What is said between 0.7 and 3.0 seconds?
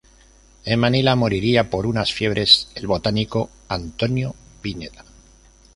Manila moriría por unas fiebres el